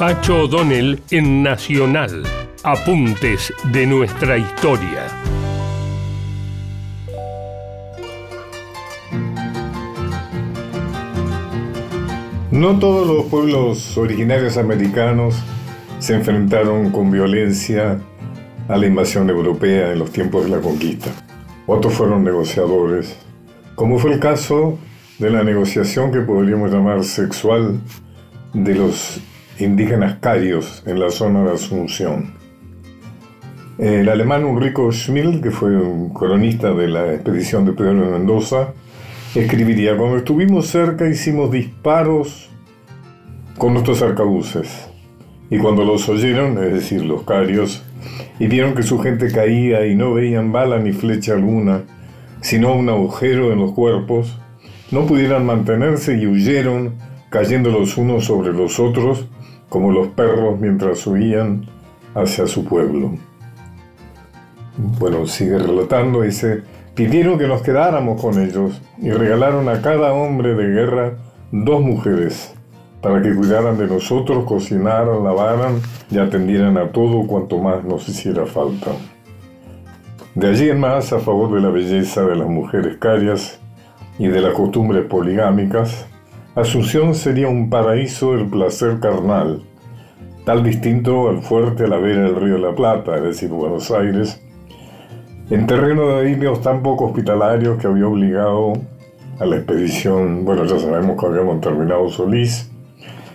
[0.00, 2.22] Pacho O'Donnell en Nacional.
[2.62, 5.06] Apuntes de nuestra historia.
[12.50, 15.34] No todos los pueblos originarios americanos
[15.98, 18.00] se enfrentaron con violencia
[18.68, 21.10] a la invasión europea en los tiempos de la conquista.
[21.66, 23.18] Otros fueron negociadores,
[23.74, 24.78] como fue el caso
[25.18, 27.78] de la negociación que podríamos llamar sexual
[28.54, 29.20] de los
[29.60, 32.34] indígenas carios en la zona de Asunción.
[33.78, 38.74] El alemán Ulrico Schmil, que fue un cronista de la expedición de Pedro de Mendoza,
[39.34, 42.50] escribiría, cuando estuvimos cerca hicimos disparos
[43.56, 44.88] con nuestros arcabuces,
[45.50, 47.82] y cuando los oyeron, es decir, los carios,
[48.38, 51.82] y vieron que su gente caía y no veían bala ni flecha alguna,
[52.40, 54.38] sino un agujero en los cuerpos,
[54.90, 56.94] no pudieran mantenerse y huyeron,
[57.30, 59.26] cayendo los unos sobre los otros,
[59.68, 61.64] como los perros mientras huían
[62.14, 63.12] hacia su pueblo.
[64.98, 66.62] Bueno, sigue relatando, dice,
[66.94, 71.12] pidieron que nos quedáramos con ellos y regalaron a cada hombre de guerra
[71.52, 72.54] dos mujeres
[73.00, 78.44] para que cuidaran de nosotros, cocinaran, lavaran y atendieran a todo cuanto más nos hiciera
[78.44, 78.90] falta.
[80.34, 83.58] De allí en más, a favor de la belleza de las mujeres carias
[84.18, 86.06] y de las costumbres poligámicas,
[86.56, 89.62] Asunción sería un paraíso del placer carnal,
[90.44, 93.92] tal distinto al fuerte a la vera del río de la Plata, es decir, Buenos
[93.92, 94.42] Aires,
[95.48, 98.72] en terreno de indios tan poco hospitalarios que había obligado
[99.38, 102.68] a la expedición, bueno, ya sabemos que habíamos terminado Solís,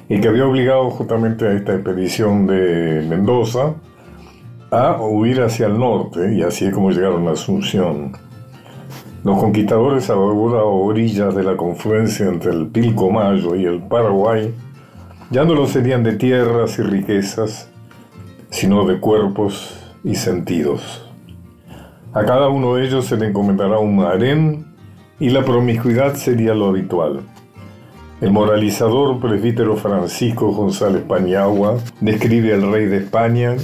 [0.09, 3.75] y que había obligado justamente a esta expedición de Mendoza
[4.71, 8.24] a huir hacia el norte, y así es como llegaron a Asunción.
[9.25, 14.53] Los conquistadores a las orillas de la confluencia entre el Pilcomayo y el Paraguay
[15.31, 17.67] ya no lo serían de tierras y riquezas,
[18.51, 21.09] sino de cuerpos y sentidos.
[22.13, 24.67] A cada uno de ellos se le encomendará un harén
[25.19, 27.21] y la promiscuidad sería lo habitual.
[28.21, 33.55] El moralizador presbítero Francisco González Paniagua describe al rey de España,